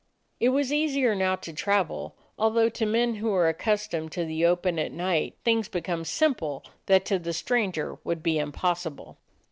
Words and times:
It 0.39 0.49
was 0.49 0.73
easier 0.73 1.13
now 1.13 1.35
to 1.35 1.53
travel, 1.53 2.15
although, 2.35 2.69
to 2.69 2.87
men 2.87 3.17
who 3.17 3.31
are 3.35 3.53
accus 3.53 3.87
tomed 3.87 4.09
to 4.13 4.25
the 4.25 4.43
open 4.43 4.79
at 4.79 4.91
night, 4.91 5.35
things 5.43 5.67
become 5.67 6.05
sim 6.05 6.33
ple 6.33 6.65
that 6.87 7.05
to 7.05 7.19
the 7.19 7.33
stranger 7.33 7.99
would 8.03 8.23
be 8.23 8.39
impossible. 8.39 9.19